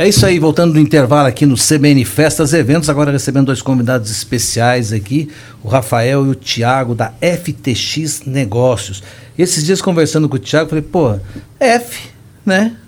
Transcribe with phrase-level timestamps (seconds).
[0.00, 4.10] É isso aí, voltando do intervalo aqui no CBN Festas Eventos, agora recebendo dois convidados
[4.10, 5.28] especiais aqui,
[5.62, 9.02] o Rafael e o Tiago da FTX Negócios.
[9.38, 11.18] Esses dias conversando com o Tiago, falei, pô,
[11.60, 12.08] F,
[12.46, 12.78] né?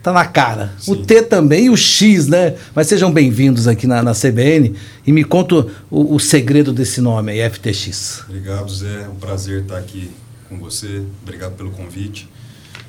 [0.00, 0.72] Tá na cara.
[0.78, 0.92] Sim.
[0.92, 2.54] O T também e o X, né?
[2.72, 7.32] Mas sejam bem-vindos aqui na, na, CBN e me conta o, o, segredo desse nome
[7.32, 8.26] aí, FTX.
[8.28, 9.06] Obrigado, Zé.
[9.06, 10.08] É um prazer estar aqui
[10.48, 11.02] com você.
[11.20, 12.28] Obrigado pelo convite.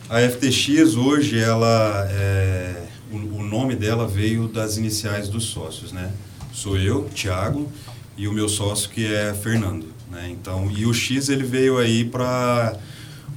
[0.07, 6.11] A FTX hoje, ela é o, o, nome dela veio das iniciais dos sócios, né?
[6.51, 7.71] Sou eu, Thiago,
[8.17, 10.29] e o meu sócio que é Fernando, né?
[10.29, 12.77] Então, e o X ele veio aí para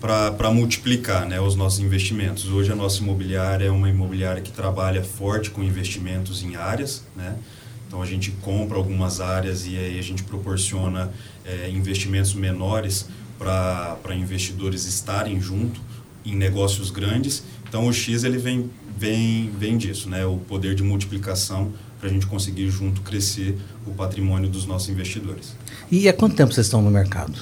[0.00, 2.48] para multiplicar né, os nossos investimentos.
[2.48, 7.02] Hoje a nossa imobiliária é uma imobiliária que trabalha forte com investimentos em áreas.
[7.16, 7.34] Né?
[7.88, 11.10] Então a gente compra algumas áreas e aí a gente proporciona
[11.44, 15.80] é, investimentos menores para investidores estarem junto
[16.24, 17.44] em negócios grandes.
[17.68, 20.24] Então o X ele vem vem, vem disso, né?
[20.24, 25.54] o poder de multiplicação para a gente conseguir junto crescer o patrimônio dos nossos investidores.
[25.90, 27.34] E há quanto tempo vocês estão no mercado?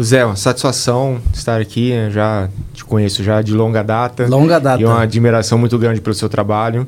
[0.00, 2.10] Zé, uma satisfação estar aqui, né?
[2.10, 4.26] já te conheço já de longa data.
[4.26, 4.80] Longa data.
[4.80, 6.86] E uma admiração muito grande pelo seu trabalho.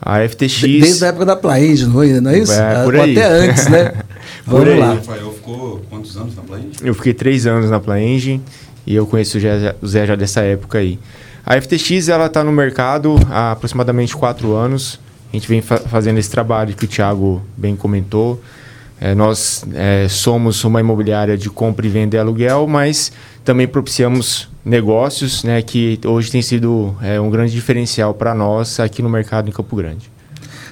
[0.00, 0.60] A FTX...
[0.62, 2.52] Desde a época da Plaend, não, não é isso?
[2.52, 3.12] É, por aí.
[3.12, 3.92] Até antes, né?
[4.46, 4.78] Vamos por aí.
[4.78, 4.94] lá.
[4.94, 6.76] Rafael ficou quantos anos na Plaend?
[6.82, 8.40] Eu fiquei três anos na Plaend
[8.86, 9.38] e eu conheço
[9.82, 10.98] o Zé já dessa época aí.
[11.48, 15.00] A FTX ela está no mercado há aproximadamente quatro anos.
[15.32, 18.38] A gente vem fa fazendo esse trabalho que o Thiago bem comentou.
[19.00, 23.10] É, nós é, somos uma imobiliária de compra e venda e aluguel, mas
[23.46, 29.00] também propiciamos negócios, né, que hoje tem sido é, um grande diferencial para nós aqui
[29.00, 30.10] no mercado em Campo Grande.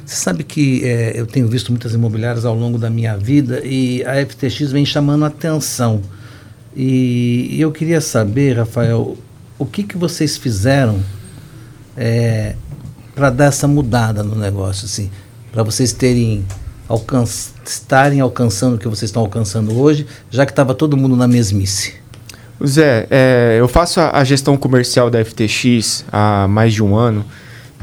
[0.05, 4.05] Você sabe que é, eu tenho visto muitas imobiliárias ao longo da minha vida e
[4.05, 6.03] a FTX vem chamando atenção.
[6.77, 9.17] E eu queria saber, Rafael,
[9.59, 11.01] o que, que vocês fizeram
[11.97, 12.55] é,
[13.15, 15.11] para dar essa mudada no negócio, assim,
[15.53, 16.45] para vocês terem
[17.65, 21.95] estarem alcançando o que vocês estão alcançando hoje, já que estava todo mundo na mesmice?
[22.65, 27.25] Zé, é, eu faço a, a, gestão comercial da FTX há mais de um ano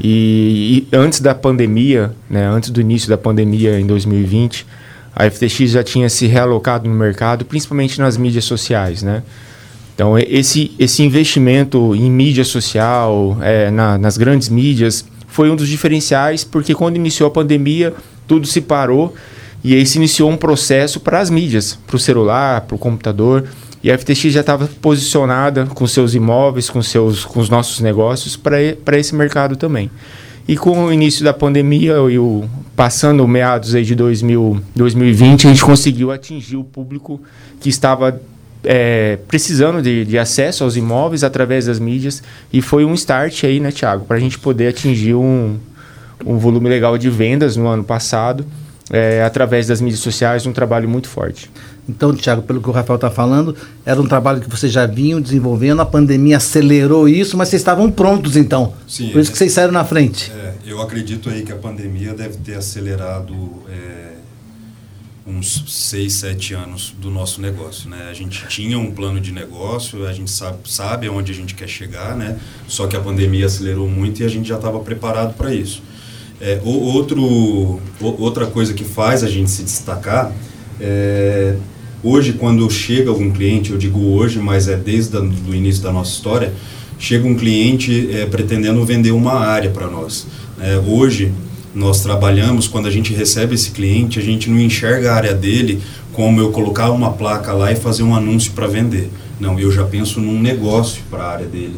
[0.00, 4.66] e, e, antes da pandemia, né, antes do início da pandemia em 2020,
[5.14, 9.22] a FTX já tinha se realocado no mercado, principalmente nas mídias sociais, né?
[9.94, 15.68] Então, esse, esse investimento em mídia social, é, na, nas grandes mídias, foi um dos
[15.68, 17.94] diferenciais, porque quando iniciou a pandemia,
[18.26, 19.14] tudo se parou
[19.62, 23.48] e aí se iniciou um processo para as mídias, para o celular, para o computador.
[23.82, 28.36] E a FTX já estava posicionada com seus imóveis, com, seus, com os nossos negócios
[28.36, 29.90] para esse mercado também.
[30.46, 32.44] E com o início da pandemia e o
[32.76, 37.20] passando meados aí de 2000, 2020, a gente conseguiu atingir o público
[37.60, 38.20] que estava
[38.64, 43.60] é, precisando de, de, acesso aos imóveis através das mídias e foi um start aí,
[43.60, 45.58] né, Thiago, para a gente poder atingir um,
[46.24, 48.46] um volume legal de vendas no ano passado
[48.90, 51.50] é, através das mídias sociais, um trabalho muito forte.
[51.88, 53.54] Então, Thiago, pelo que o Rafael está falando,
[53.84, 57.90] era um trabalho que vocês já vinham desenvolvendo, a pandemia acelerou isso, mas vocês estavam
[57.90, 58.72] prontos então.
[58.88, 59.10] Sim.
[59.10, 60.32] Por isso é, que vocês saíram na frente.
[60.32, 63.34] É, eu acredito aí que a pandemia deve ter acelerado
[63.70, 64.13] é,
[65.26, 68.08] uns 6, 7 anos do nosso negócio, né?
[68.10, 71.68] A gente tinha um plano de negócio, a gente sabe, sabe aonde a gente quer
[71.68, 72.38] chegar, né?
[72.68, 75.82] Só que a pandemia acelerou muito e a gente já estava preparado para isso.
[76.40, 80.32] É, outro, outra coisa que faz a gente se destacar
[80.80, 81.56] é,
[82.02, 86.10] hoje quando chega algum cliente, eu digo hoje, mas é desde o início da nossa
[86.10, 86.52] história,
[86.98, 90.26] chega um cliente é, pretendendo vender uma área para nós.
[90.60, 91.32] É, hoje
[91.74, 95.82] nós trabalhamos, quando a gente recebe esse cliente, a gente não enxerga a área dele
[96.12, 99.10] como eu colocar uma placa lá e fazer um anúncio para vender.
[99.40, 101.74] Não, eu já penso num negócio para a área dele.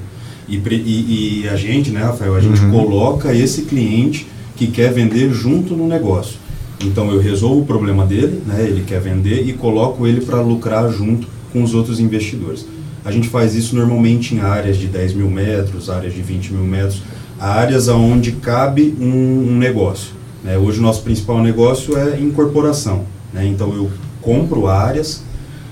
[0.47, 2.71] E, e, e, a gente, né, Rafael, a gente uhum.
[2.71, 6.37] coloca esse cliente que quer vender junto no negócio.
[6.85, 10.91] Então eu resolvo o problema dele, né, ele quer vender, e coloco ele para lucrar
[10.93, 12.67] junto com os outros investidores.
[13.05, 16.65] A gente faz isso normalmente em áreas de 10 mil metros, áreas de 20 mil
[16.65, 17.03] metros,
[17.41, 20.15] áreas onde cabe um, um negócio.
[20.43, 20.57] Né?
[20.57, 23.05] Hoje o nosso principal negócio é incorporação.
[23.33, 23.47] Né?
[23.47, 23.91] Então eu
[24.21, 25.23] compro áreas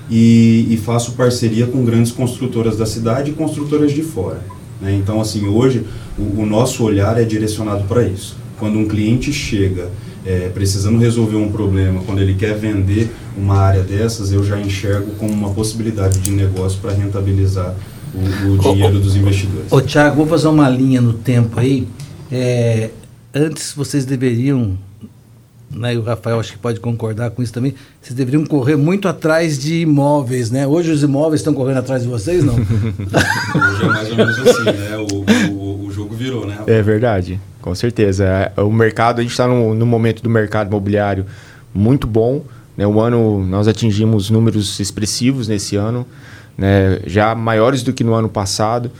[0.09, 4.41] e, e, faço parceria com grandes construtoras da cidade e construtoras de fora.
[4.79, 4.93] Né?
[4.93, 5.85] Então assim hoje
[6.17, 8.37] o, o nosso olhar é direcionado para isso.
[8.59, 9.89] Quando um cliente chega
[10.25, 15.11] é, precisando resolver um problema, quando ele quer vender uma área dessas, eu já enxergo
[15.17, 17.75] como uma possibilidade de negócio para rentabilizar
[18.15, 19.71] o, o dinheiro dos investidores.
[19.71, 21.87] Ô, Tiago, vou fazer uma linha no tempo aí.
[22.31, 22.89] É,
[23.33, 24.77] antes vocês deveriam,
[25.69, 29.07] né, e o Rafael acho que pode concordar com isso também, vocês deveriam correr muito
[29.07, 30.65] atrás de imóveis, né?
[30.65, 32.55] Hoje os imóveis estão correndo atrás de vocês, não?
[32.55, 34.97] Hoje é mais ou menos assim, né?
[34.97, 36.57] O, o, o jogo virou, né?
[36.67, 37.39] É verdade.
[37.61, 38.25] Com certeza.
[38.25, 41.25] É, o mercado, a gente está no, no momento do mercado imobiliário
[41.73, 42.43] muito bom.
[42.77, 42.85] Né?
[42.85, 46.05] O ano, nós atingimos números expressivos nesse ano,
[46.57, 46.99] né?
[47.05, 48.91] já maiores do que no ano passado.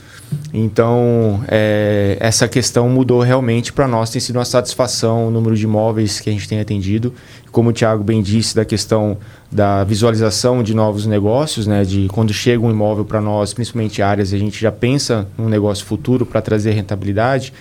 [0.52, 4.10] Então, é, essa questão mudou realmente para nós.
[4.10, 7.14] Tem sido uma satisfação o número de imóveis que a gente tem atendido.
[7.50, 9.16] Como o Thiago bem disse, da questão
[9.50, 11.84] da visualização de novos negócios, né?
[11.84, 15.84] de quando chega um imóvel para nós, principalmente áreas, a gente já pensa num negócio
[15.84, 17.52] futuro para trazer rentabilidade.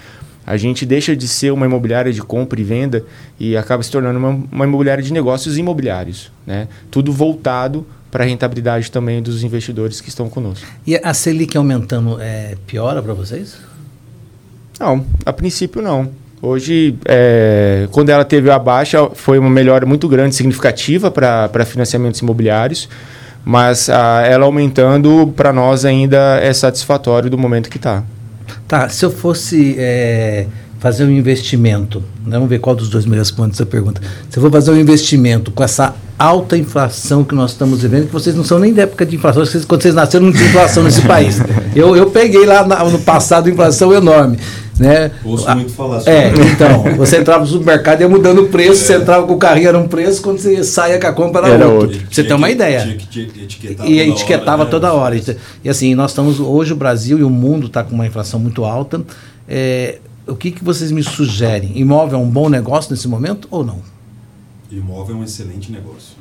[0.46, 3.04] A gente deixa de ser uma imobiliária de compra e venda
[3.40, 6.32] e acaba se tornando uma, uma imobiliária de negócios imobiliários.
[6.46, 6.68] Né?
[6.92, 10.66] Tudo voltado para a rentabilidade também dos investidores que estão conosco.
[10.88, 13.58] E a Selic aumentando é, piora para vocês?
[14.80, 16.10] Não, a princípio não.
[16.42, 22.22] Hoje, é, quando ela teve a baixa, foi uma melhora muito grande, significativa para financiamentos
[22.22, 22.88] imobiliários,
[23.44, 28.02] mas a, ela aumentando, para nós ainda é satisfatório do momento que está.
[28.66, 30.48] Tá, se eu fosse é,
[30.80, 34.00] fazer um investimento, né, vamos ver qual dos dois me responde essa pergunta.
[34.30, 38.14] Se eu for fazer um investimento com essa alta inflação que nós estamos vivendo, que
[38.14, 40.84] vocês não são nem da época de inflação, vocês, quando vocês nasceram não tinha inflação
[40.84, 41.40] nesse país.
[41.76, 44.38] Eu, eu peguei lá na, no passado inflação enorme.
[44.78, 45.12] Né?
[45.24, 48.84] Ouço muito falar sobre É, então, você entrava no supermercado e ia mudando o preço,
[48.84, 48.86] é.
[48.88, 51.56] você entrava com o carrinho era um preço, quando você saia com a compra era,
[51.56, 51.98] era outro.
[51.98, 52.08] outro.
[52.12, 52.98] Você tem uma ideia.
[53.86, 55.16] e etiquetava toda hora.
[55.16, 55.36] Né?
[55.64, 58.66] E assim, nós estamos, hoje o Brasil e o mundo está com uma inflação muito
[58.66, 59.02] alta.
[59.48, 61.72] É, o que, que vocês me sugerem?
[61.76, 63.95] Imóvel é um bom negócio nesse momento ou não?
[64.72, 66.16] Imóvel é um excelente negócio.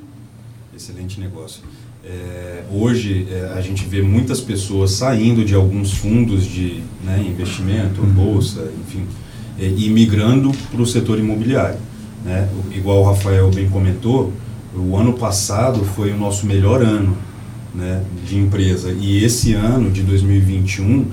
[0.74, 1.62] Excelente negócio.
[2.04, 8.02] É, hoje é, a gente vê muitas pessoas saindo de alguns fundos de né, investimento,
[8.02, 8.10] uhum.
[8.10, 9.06] bolsa, enfim,
[9.58, 11.78] é, e migrando para o setor imobiliário.
[12.24, 12.48] Né?
[12.74, 14.32] Igual o Rafael bem comentou,
[14.74, 17.16] o ano passado foi o nosso melhor ano
[17.74, 18.92] né, de empresa.
[18.92, 21.06] E esse ano de 2021,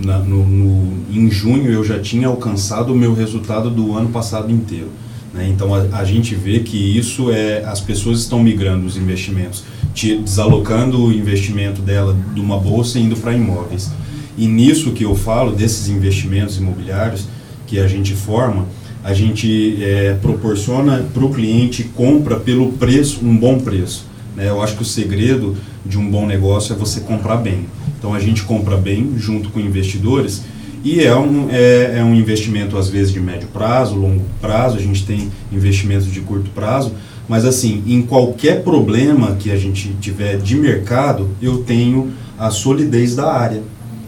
[0.00, 4.50] na, no, no, em junho, eu já tinha alcançado o meu resultado do ano passado
[4.50, 4.88] inteiro.
[5.32, 5.48] Né?
[5.48, 9.64] Então a, a, gente vê que isso é as pessoas estão migrando os investimentos,
[9.94, 13.90] te, desalocando o investimento dela de uma bolsa e indo para imóveis.
[14.36, 17.26] E nisso que eu falo desses investimentos imobiliários
[17.66, 18.66] que a gente forma,
[19.04, 24.06] a gente é, proporciona para o cliente compra pelo preço, um bom preço.
[24.34, 24.48] Né?
[24.48, 27.66] Eu acho que o segredo de um bom negócio é você comprar bem.
[27.98, 30.42] Então a gente compra bem junto com investidores
[30.84, 34.80] e é um, é, é um investimento, às vezes, de médio prazo, longo prazo, a
[34.80, 36.92] gente tem investimentos de curto prazo,
[37.28, 43.14] mas assim, em qualquer problema que a gente tiver de mercado, eu tenho a solidez
[43.14, 43.62] da área.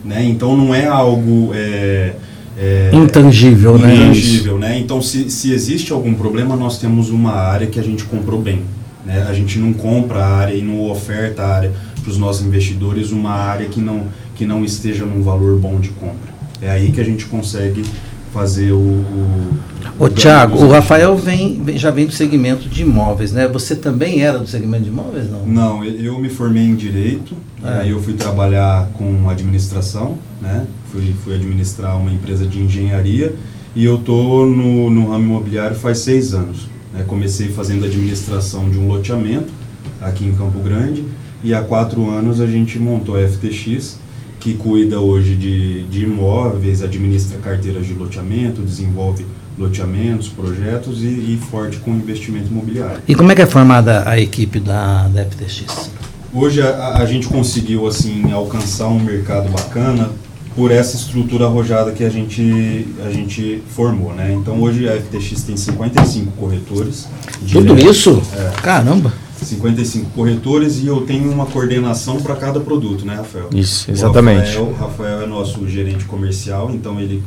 [0.05, 0.25] Né?
[0.25, 1.51] Então não é algo.
[1.55, 2.15] É,
[2.57, 3.95] é, intangível, né?
[3.95, 4.79] Intangível, né?
[4.79, 8.63] Então, se, se existe algum problema, nós temos uma área que a gente comprou bem.
[9.05, 9.27] Né?
[9.29, 11.73] A gente não compra a área e não oferta a área
[12.03, 15.91] para os nossos investidores uma área que não, que não esteja num valor bom de
[15.91, 16.40] compra.
[16.63, 17.85] É aí que a gente consegue
[18.33, 18.79] fazer o.
[18.79, 23.49] O, o Tiago, o Rafael vem, já vem do segmento de imóveis, né?
[23.49, 25.47] Você também era do segmento de imóveis, não?
[25.47, 27.81] Não, eu me formei em direito, é.
[27.81, 30.67] aí eu fui trabalhar com administração, né?
[30.91, 33.35] Fui, fui administrar uma empresa de engenharia
[33.75, 36.69] e eu tô no, no ramo imobiliário faz seis anos.
[36.93, 37.05] Né?
[37.07, 39.53] Comecei fazendo administração de um loteamento
[40.01, 41.05] aqui em Campo Grande
[41.45, 44.00] e há quatro anos a gente montou a FTX
[44.41, 49.27] que cuida hoje de, de imóveis, administra carteiras de loteamento, desenvolve
[49.59, 53.03] loteamentos, projetos e, e, forte com investimento imobiliário.
[53.07, 55.91] E como é que é formada a equipe da, da FTX?
[56.33, 60.11] Hoje a, a gente conseguiu assim alcançar um mercado bacana
[60.57, 64.33] por essa estrutura arrojada que a gente, a gente formou, né?
[64.33, 67.07] Então hoje a FTX tem 55 corretores.
[67.51, 68.23] Tudo isso?
[68.35, 68.61] É.
[68.63, 69.13] Caramba!
[69.45, 73.49] 55 corretores e eu tenho uma coordenação para cada produto, né, Rafael?
[73.55, 74.57] Isso, exatamente.
[74.57, 77.23] O Rafael, Rafael é nosso gerente comercial, então ele,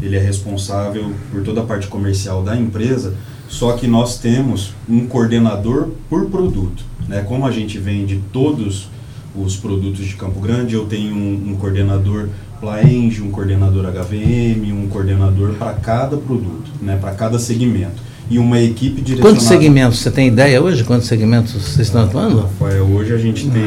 [0.00, 3.14] ele é responsável por toda a parte comercial da empresa,
[3.48, 6.84] só que nós temos um coordenador por produto.
[7.06, 7.24] Né?
[7.26, 8.88] Como a gente vende todos
[9.34, 12.28] os produtos de Campo Grande, eu tenho um, um coordenador
[12.60, 16.98] Plaenge, um coordenador HVM, um coordenador para cada produto, né?
[17.00, 19.36] para cada segmento e uma equipe direcionada.
[19.36, 19.98] Quantos segmentos?
[19.98, 20.84] Você tem ideia hoje?
[20.84, 22.40] Quantos segmentos vocês estão atuando?
[22.42, 23.62] Rafael, hoje a gente tem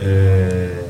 [0.00, 0.84] é,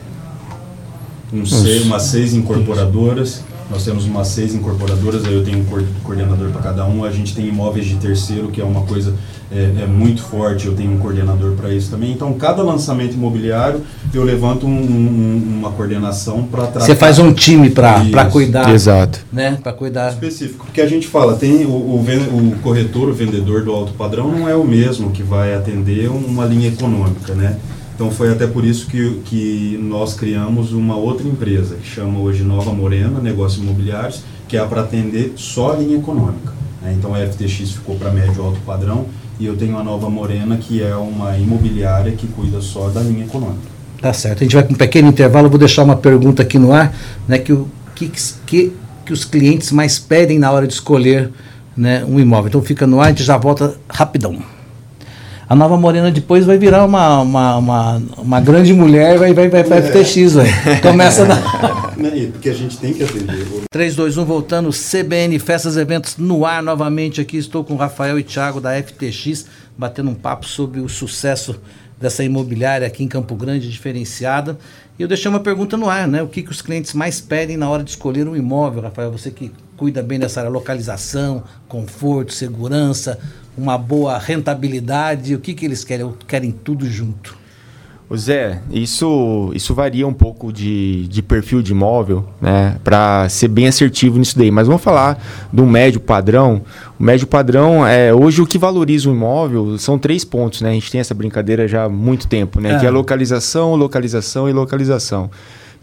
[1.33, 1.43] um
[1.87, 3.43] umas seis incorporadoras.
[3.71, 5.65] Nós temos umas seis incorporadoras, aí eu tenho um
[6.03, 7.05] coordenador para cada um.
[7.05, 9.13] A gente tem imóveis de terceiro, que é uma coisa
[9.51, 12.13] é, é muito forte, eu tenho um coordenador para isso também.
[12.13, 13.81] Então, cada lançamento imobiliário,
[14.13, 16.87] eu levanto um, um, uma coordenação para tratar.
[16.87, 18.73] Você faz um time para cuidar.
[18.73, 19.21] Exato.
[19.33, 19.59] Né?
[19.63, 20.13] Para cuidar.
[20.13, 20.67] Específico.
[20.67, 24.49] Porque a gente fala, tem o, o, o, corretor, o vendedor do alto padrão, não
[24.49, 27.57] é o mesmo que vai atender uma linha econômica, né?
[27.97, 32.43] Então foi até por isso que, que nós criamos uma outra empresa, que chama hoje
[32.43, 36.53] Nova Morena Negócios Imobiliários, que é para atender só a linha econômica.
[36.83, 36.95] Né?
[36.99, 39.07] Então a FTX ficou para médio alto padrão
[39.41, 43.25] e eu tenho a Nova Morena, que é uma imobiliária que cuida só da linha
[43.25, 43.67] econômica.
[44.03, 44.43] Tá certo.
[44.43, 46.95] A gente vai com um pequeno intervalo, vou deixar uma pergunta aqui no ar,
[47.27, 48.13] né, que o que,
[48.45, 48.73] que,
[49.07, 51.31] que os clientes mais pedem na hora de escolher
[51.75, 52.49] né, um imóvel.
[52.49, 54.37] Então fica no ar, a gente já volta rapidão.
[55.49, 59.49] A Nova Morena depois vai virar uma, uma, uma, uma grande mulher e vai, vai,
[59.49, 60.83] vai para FTX, velho.
[60.83, 61.37] Começa na...
[62.33, 63.47] Porque a gente tem que atender.
[63.71, 67.21] 3, 2, 1, voltando, CBN Festas e Eventos no ar novamente.
[67.21, 69.47] Aqui estou com o Rafael e Thiago da FTX,
[69.79, 71.61] batendo um papo sobre o sucesso
[71.99, 74.59] dessa imobiliária aqui em Campo Grande, diferenciada.
[74.99, 76.23] E eu deixei uma pergunta no ar, né?
[76.23, 79.13] O que, que os clientes mais pedem na hora de escolher um imóvel, Rafael?
[79.13, 83.19] Você que cuida bem dessa área, localização, conforto, segurança,
[83.57, 86.13] uma boa rentabilidade, o que, que eles querem?
[86.27, 87.37] Querem tudo junto.
[88.15, 92.77] Zé, isso, isso varia um pouco de, de perfil de imóvel, né?
[92.85, 94.49] Para ser bem assertivo nisso daí.
[94.49, 95.21] Mas vamos falar
[95.53, 96.63] do médio padrão.
[97.01, 100.71] O médio padrão é hoje o que valoriza o imóvel são três pontos, né?
[100.71, 102.75] A gente tem essa brincadeira já há muito tempo, né?
[102.75, 102.79] É.
[102.79, 105.29] Que é localização, localização e localização.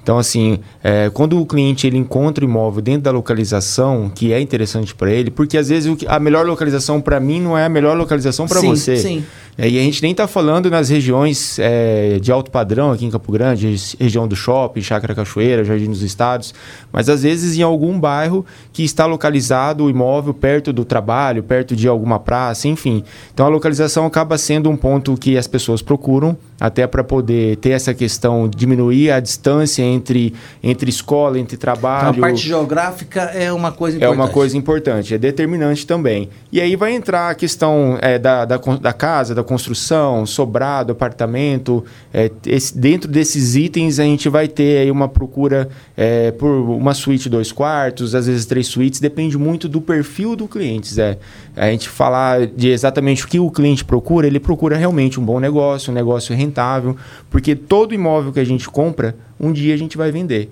[0.04, 4.42] Então, assim, é, quando o cliente ele encontra o imóvel dentro da localização, que é
[4.42, 7.96] interessante para ele, porque às vezes a melhor localização para mim não é a melhor
[7.96, 8.98] localização para você.
[8.98, 9.24] Sim.
[9.58, 13.12] É, e a gente nem está falando nas regiões é, de alto padrão aqui em
[13.12, 16.54] Campo Grande, região do shopping, Chácara Cachoeira, Jardim dos Estados,
[16.92, 21.76] mas às vezes em algum bairro que está localizado o imóvel perto do trabalho, perto
[21.76, 23.04] de alguma praça, enfim.
[23.34, 27.72] Então a localização acaba sendo um ponto que as pessoas procuram até para poder ter
[27.72, 32.10] essa questão, diminuir a distância entre, entre escola, entre trabalho.
[32.10, 34.20] Então, a parte geográfica é uma coisa importante.
[34.20, 36.30] É uma coisa importante, é determinante também.
[36.52, 41.84] E aí vai entrar a questão é, da, da, da casa, da construção, sobrado, apartamento.
[42.14, 46.94] É, esse, dentro desses itens a gente vai ter aí uma procura é, por uma
[46.94, 51.18] suíte dois quartos, às vezes três suítes, depende muito do perfil do cliente, Zé.
[51.56, 55.40] A gente falar de exatamente o que o cliente procura, ele procura realmente um bom
[55.40, 56.98] negócio, um negócio rentável,
[57.30, 60.52] porque todo imóvel que a gente compra, um dia a gente vai vender.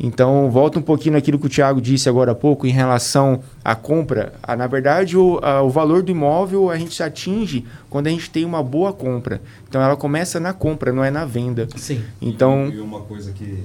[0.00, 3.74] Então, volta um pouquinho naquilo que o Thiago disse agora há pouco em relação à
[3.74, 4.32] compra.
[4.40, 8.30] Ah, na verdade, o, a, o valor do imóvel a gente atinge quando a gente
[8.30, 9.40] tem uma boa compra.
[9.68, 11.66] Então, ela começa na compra, não é na venda.
[11.74, 12.00] Sim.
[12.22, 13.64] Então, e uma coisa que,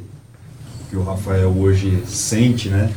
[0.89, 2.91] que o Rafael hoje sente, né?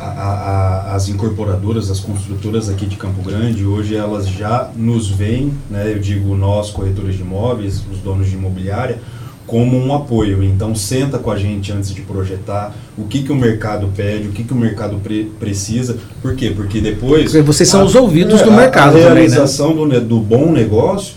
[0.00, 5.52] A, a, as incorporadoras, as construtoras aqui de Campo Grande, hoje elas já nos veem,
[5.68, 5.92] né?
[5.92, 9.00] Eu digo nós, corretores de imóveis, os donos de imobiliária,
[9.48, 10.44] como um apoio.
[10.44, 14.30] Então, senta com a gente antes de projetar o que, que o mercado pede, o
[14.30, 15.96] que, que o mercado pre precisa.
[16.22, 16.52] Por quê?
[16.54, 17.24] Porque depois.
[17.24, 18.96] Porque vocês são a, os ouvidos é, do mercado.
[18.96, 20.00] A realização também, né?
[20.00, 21.14] do, do bom negócio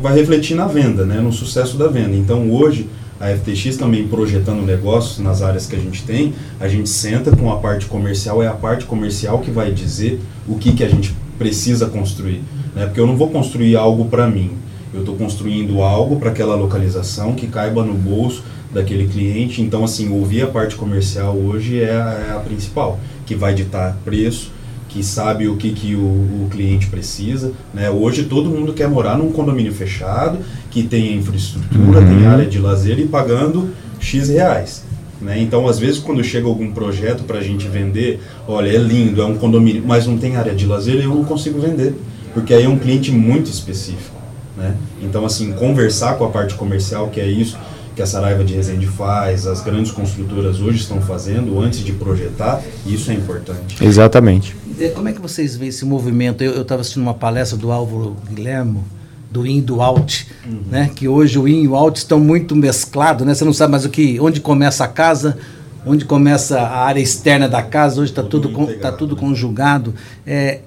[0.00, 1.20] vai refletir na venda, né?
[1.20, 2.16] no sucesso da venda.
[2.16, 2.88] Então, hoje,
[3.20, 7.52] a FTX também projetando negócios nas áreas que a gente tem, a gente senta com
[7.52, 11.14] a parte comercial, é a parte comercial que vai dizer o que, que a gente
[11.36, 12.42] precisa construir.
[12.76, 12.86] Né?
[12.86, 14.52] Porque eu não vou construir algo para mim
[14.92, 19.62] eu estou construindo algo para aquela localização que caiba no bolso daquele cliente.
[19.62, 23.96] Então, assim, ouvir a parte comercial hoje é a, é a principal, que vai ditar
[24.04, 24.50] preço,
[24.88, 27.52] que sabe o que, que o, o, cliente precisa.
[27.72, 27.90] Né?
[27.90, 30.38] Hoje todo mundo quer morar num condomínio fechado,
[30.70, 32.06] que tem infraestrutura, uhum.
[32.06, 34.84] tem área de lazer e pagando X reais.
[35.20, 35.40] Né?
[35.40, 39.24] Então, às vezes, quando chega algum projeto para a gente vender, olha, é lindo, é
[39.24, 41.94] um condomínio, mas não tem área de lazer, eu não consigo vender,
[42.34, 44.21] porque aí é um cliente muito específico.
[44.56, 44.76] Né?
[45.00, 47.58] Então, assim, conversar com a parte comercial, que é isso
[47.94, 52.62] que a Saraiva de Resende faz, as grandes construtoras hoje estão fazendo antes de projetar,
[52.86, 53.84] isso é importante.
[53.84, 54.56] Exatamente.
[54.94, 56.42] Como é que vocês veem esse movimento?
[56.42, 58.84] Eu estava assistindo uma palestra do Álvaro Guilhermo,
[59.30, 60.62] do in e do out, uhum.
[60.70, 60.90] né?
[60.94, 63.34] Que hoje o in e o out estão muito mesclados, né?
[63.34, 65.38] Você não sabe mais o que, onde começa a casa,
[65.86, 69.94] onde começa a área externa da casa, hoje está tudo, tudo, tá tudo conjugado.
[70.26, 70.60] É,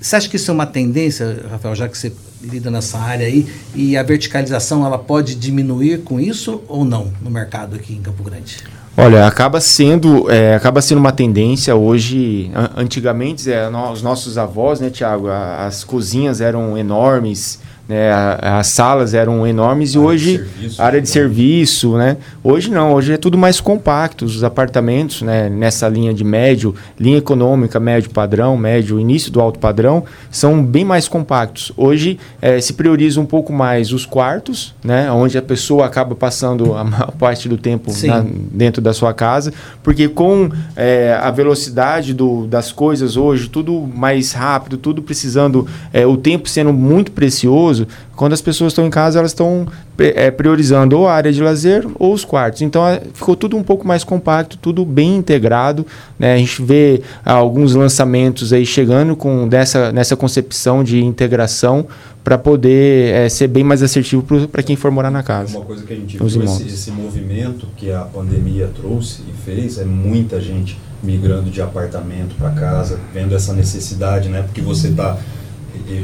[0.00, 2.12] você acha que isso é uma tendência, Rafael, já que você
[2.44, 7.30] lida nessa área aí, e a verticalização ela pode diminuir com isso ou não no
[7.30, 8.58] mercado aqui em Campo Grande?
[8.96, 12.50] Olha, acaba sendo, é, acaba sendo uma tendência hoje.
[12.76, 18.10] Antigamente, é, os nossos avós, né, Tiago, as cozinhas eram enormes, né,
[18.40, 21.12] as salas eram enormes e hoje serviço, área de né?
[21.12, 22.16] serviço, né?
[22.42, 24.24] Hoje não, hoje é tudo mais compacto.
[24.24, 29.58] Os apartamentos, né, nessa linha de médio, linha econômica, médio padrão, médio, início do alto
[29.58, 31.72] padrão, são bem mais compactos.
[31.76, 36.74] Hoje é, se prioriza um pouco mais os quartos, né, onde a pessoa acaba passando
[36.74, 42.14] a maior parte do tempo na, dentro da sua casa, porque com é, a velocidade
[42.14, 47.73] do, das coisas hoje, tudo mais rápido, tudo precisando, é, o tempo sendo muito precioso
[47.74, 49.66] idoso, quando as pessoas estão em casa, elas estão
[49.98, 52.62] é, priorizando ou a área de lazer ou os quartos.
[52.62, 55.86] Então é, ficou tudo um pouco mais compacto, tudo bem integrado.
[56.18, 56.34] Né?
[56.34, 61.86] A gente vê ah, alguns lançamentos aí chegando com dessa, nessa concepção de integração
[62.22, 65.58] para poder é, ser bem mais assertivo para quem for morar na casa.
[65.58, 69.78] Uma coisa que a gente viu, esse, esse movimento que a pandemia trouxe e fez,
[69.78, 74.40] é muita gente migrando de apartamento para casa, vendo essa necessidade, né?
[74.40, 75.18] Porque você está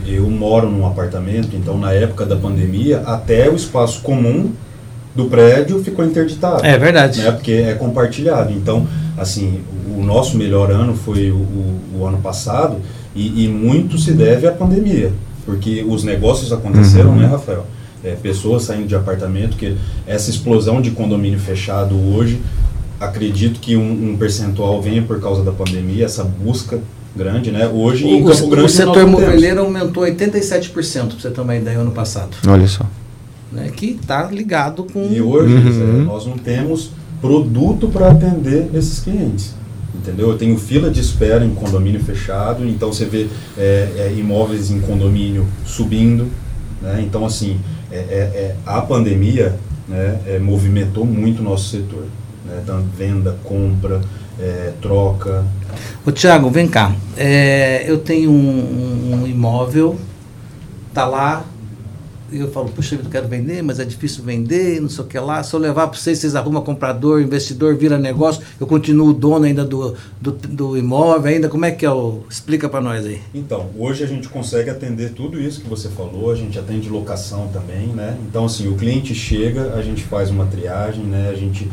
[0.07, 4.51] eu moro num apartamento, então na época da pandemia, até o espaço comum
[5.15, 6.65] do prédio ficou interditado.
[6.65, 7.21] É verdade.
[7.21, 8.53] Né, porque é compartilhado.
[8.53, 8.87] Então,
[9.17, 9.61] assim,
[9.97, 12.77] o nosso melhor ano foi o, o, o ano passado
[13.15, 15.13] e, e, muito se deve à pandemia,
[15.45, 17.17] porque os negócios aconteceram, uhum.
[17.17, 17.67] né, Rafael?
[18.03, 22.41] É, pessoas saindo de apartamento, que essa explosão de condomínio fechado hoje,
[22.99, 26.79] acredito que um, um percentual venha por causa da pandemia, essa busca
[27.15, 27.69] grande, né?
[27.69, 31.79] Hoje o, em Campo Grande o setor imobiliário aumentou 87%, para você ter uma ideia,
[31.79, 32.37] ano passado.
[32.47, 32.85] Olha só.
[33.53, 33.71] Né?
[33.75, 35.09] Que está ligado com...
[35.11, 36.05] E hoje uhum.
[36.05, 36.91] nós não temos
[37.21, 39.55] produto para atender esses clientes.
[39.95, 40.31] Entendeu?
[40.31, 43.27] Eu tenho fila de espera em condomínio fechado, então você vê
[43.59, 46.29] é, é, imóveis em condomínio subindo.
[46.81, 47.05] Né?
[47.07, 47.59] Então, assim,
[47.91, 52.05] é, é, é a pandemia né, é, movimentou muito o nosso setor.
[52.47, 52.61] Né?
[52.63, 54.01] Então, venda, compra,
[54.41, 55.45] é, troca.
[56.05, 56.95] Ô Tiago, vem cá.
[57.17, 59.99] É, eu tenho um, um, imóvel,
[60.95, 61.45] tá lá,
[62.33, 65.19] e eu falo, puxa, eu quero vender, mas é difícil vender, não sei o que
[65.19, 65.43] lá.
[65.43, 69.65] Se eu levar para vocês, vocês arrumam comprador, investidor, vira negócio, eu continuo dono ainda
[69.65, 71.49] do, do, do imóvel, ainda.
[71.49, 72.21] Como é que é o.
[72.31, 73.21] Explica para nós aí.
[73.35, 77.49] Então, hoje a gente consegue atender tudo isso que você falou, a gente atende locação
[77.49, 78.17] também, né?
[78.29, 81.31] Então, assim, o cliente chega, a gente faz uma triagem, né?
[81.31, 81.69] A gente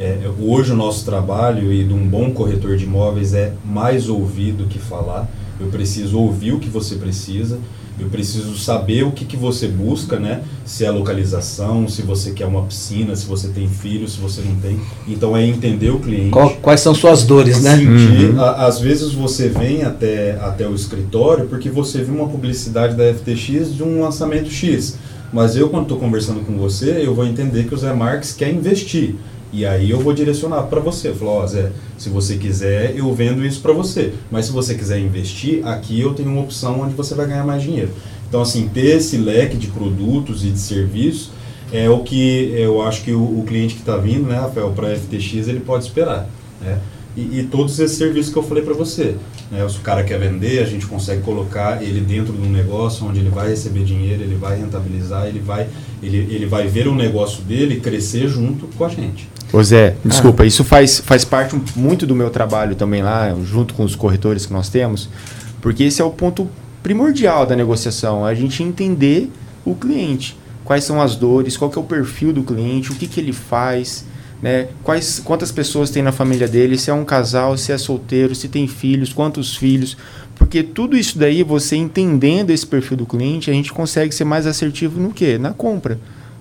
[0.00, 4.52] é, hoje o nosso trabalho e de um bom corretor de imóveis é mais ouvir
[4.52, 5.30] do que falar.
[5.60, 7.58] Eu preciso ouvir o que você precisa,
[7.98, 10.40] eu preciso saber o que, que você busca, né?
[10.64, 14.56] Se é localização, se você quer uma piscina, se você tem filhos, se você não
[14.56, 14.80] tem.
[15.06, 16.30] Então é entender o cliente.
[16.30, 17.76] Qual, quais são suas dores, né?
[17.76, 18.40] Sentir, uhum.
[18.40, 23.12] a, às vezes você vem até, até o escritório porque você viu uma publicidade da
[23.12, 24.96] FTX de um lançamento X.
[25.30, 28.50] Mas eu, quando estou conversando com você, eu vou entender que o Zé Marques quer
[28.50, 29.14] investir.
[29.52, 31.12] E aí eu vou direcionar para você.
[31.20, 34.12] Ó, oh, Zé, se você quiser, eu vendo isso para você.
[34.30, 37.62] Mas se você quiser investir, aqui eu tenho uma opção onde você vai ganhar mais
[37.62, 37.90] dinheiro.
[38.28, 41.30] Então, assim, ter esse leque de produtos e de serviços
[41.72, 44.88] é o que eu acho que o, o cliente que está vindo, né, Rafael, para
[44.88, 46.28] a FTX, ele pode esperar.
[46.60, 46.78] Né?
[47.16, 49.16] E, e, todos esses serviços que eu falei para você.
[49.50, 49.68] Né?
[49.68, 53.18] Se o cara quer vender, a gente consegue colocar ele dentro de um negócio onde
[53.18, 55.68] ele vai receber dinheiro, ele vai rentabilizar, ele vai,
[56.00, 59.28] ele, ele vai ver o negócio dele crescer junto com a gente.
[59.52, 60.46] Ô Zé, desculpa, ah.
[60.46, 64.52] isso faz, faz parte muito do meu trabalho também lá, junto com os corretores que
[64.52, 65.08] nós temos,
[65.60, 66.48] porque esse é o ponto
[66.84, 69.30] primordial da negociação, a gente entender
[69.64, 70.38] o cliente.
[70.64, 73.32] Quais são as dores, qual que é o perfil do cliente, o que, que ele
[73.32, 74.04] faz,
[74.40, 74.68] né?
[74.84, 78.46] Quais, quantas pessoas tem na família dele, se é um casal, se é solteiro, se
[78.46, 79.96] tem filhos, quantos filhos.
[80.36, 84.46] Porque tudo isso daí, você entendendo esse perfil do cliente, a gente consegue ser mais
[84.46, 85.38] assertivo no quê?
[85.38, 85.98] Na compra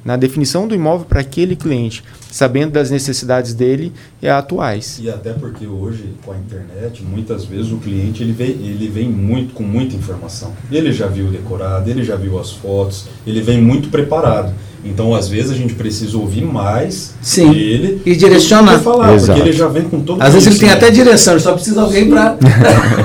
[0.09, 4.97] na definição do imóvel para aquele cliente, sabendo das necessidades dele e atuais.
[4.99, 9.07] E até porque hoje, com a internet, muitas vezes o cliente ele vem, ele vem
[9.07, 10.51] muito com muita informação.
[10.71, 14.51] Ele já viu decorado, ele já viu as fotos, ele vem muito preparado.
[14.83, 17.51] Então, às vezes, a gente precisa ouvir mais Sim.
[17.51, 18.79] dele e direcionar.
[18.79, 19.33] Falar, Exato.
[19.33, 21.75] porque ele já vem com todo Às vezes ele tem até direção, ele só precisa
[21.75, 22.35] de alguém para.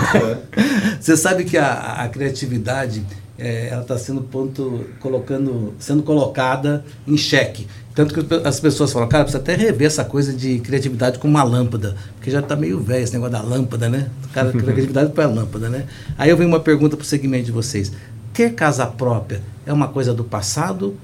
[0.98, 3.02] Você sabe que a, a criatividade
[3.38, 7.66] é, ela está sendo ponto, colocando, sendo colocada em xeque.
[7.94, 11.44] Tanto que as pessoas falam, cara, precisa até rever essa coisa de criatividade com uma
[11.44, 14.08] lâmpada, porque já está meio velho esse negócio da lâmpada, né?
[14.32, 15.86] Cara, criatividade para a lâmpada, né?
[16.18, 17.92] Aí eu venho uma pergunta para o segmento de vocês.
[18.32, 20.96] Ter casa própria é uma coisa do passado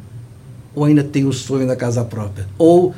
[0.75, 2.47] ou ainda tem o sonho da casa própria?
[2.59, 2.95] Ou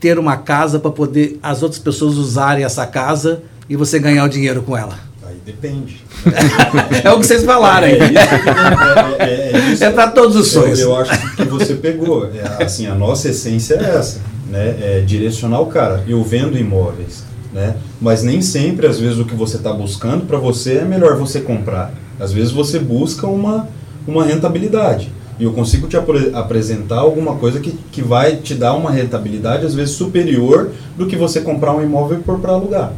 [0.00, 4.28] ter uma casa para poder as outras pessoas usarem essa casa e você ganhar o
[4.28, 5.11] dinheiro com ela?
[5.44, 6.00] Depende.
[7.02, 7.98] é o que vocês falaram aí.
[7.98, 10.78] É, é, é, é para todos os sonhos.
[10.78, 12.30] Eu, eu, acho que você pegou.
[12.32, 14.76] É, assim, a nossa essência é essa, né?
[14.80, 16.04] É direcionar o cara.
[16.06, 17.74] Eu vendo imóveis, né?
[18.00, 21.40] Mas nem sempre, às vezes, o que você está buscando para você é melhor você
[21.40, 21.92] comprar.
[22.20, 23.68] Às vezes você busca uma,
[24.06, 25.10] uma rentabilidade.
[25.40, 29.66] E eu consigo te ap apresentar alguma coisa que, que vai te dar uma rentabilidade,
[29.66, 32.92] às vezes, superior do que você comprar um imóvel e pôr para alugar.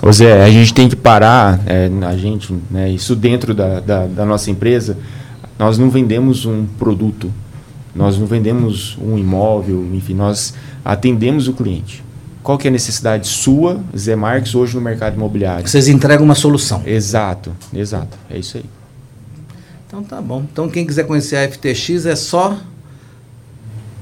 [0.00, 4.06] Ô Zé, a gente tem que parar, é, a gente, né, isso dentro da, da,
[4.06, 4.96] da, nossa empresa,
[5.58, 7.32] nós não vendemos um produto,
[7.94, 12.04] nós não vendemos um imóvel, enfim, nós atendemos o cliente.
[12.44, 15.68] Qual que é a necessidade sua, Zé Marques, hoje no mercado imobiliário?
[15.68, 16.80] Vocês entregam uma solução.
[16.86, 18.64] Exato, exato, é isso aí.
[19.86, 20.44] Então tá bom.
[20.50, 22.56] Então quem quiser conhecer a FTX é só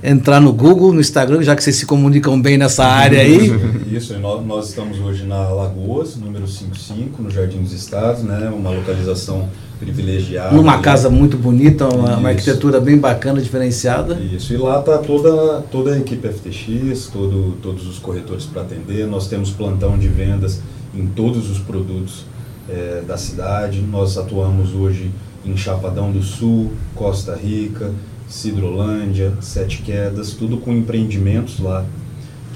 [0.07, 3.51] entrar no Google, no Instagram, já que vocês se comunicam bem nessa área aí.
[3.91, 8.49] Isso, nós, nós estamos hoje na Lagoas, número 55, no Jardim dos Estados, né?
[8.55, 9.49] Uma localização
[9.81, 10.55] privilegiada.
[10.55, 14.15] Numa casa muito bonita, uma, uma, arquitetura bem bacana, diferenciada.
[14.15, 19.09] Isso, e lá está toda, toda a equipe FTX, todo, todos os corretores para atender.
[19.09, 20.61] Nós temos plantão de vendas
[20.95, 22.25] em todos os produtos
[22.69, 23.81] é, da cidade.
[23.81, 25.11] Nós atuamos hoje
[25.45, 27.93] em Chapadão do Sul, Costa Rica,
[28.29, 31.85] Cidrolândia, Sete Quedas, tudo com empreendimentos lá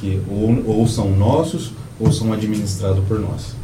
[0.00, 3.54] que ou, ou são nossos ou são administrados por nós.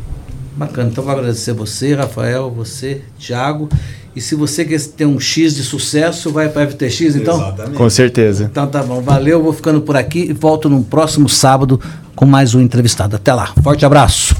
[0.56, 3.68] Bacana, então vou agradecer você, Rafael, você, Thiago.
[4.14, 7.36] E se você quer ter um X de sucesso, vai para a FTX, então?
[7.36, 7.76] Exatamente.
[7.76, 8.44] Com certeza.
[8.50, 11.78] Então tá bom, valeu, vou ficando por aqui e volto no próximo sábado
[12.14, 13.16] com mais um entrevistado.
[13.16, 14.36] Até lá, forte abraço.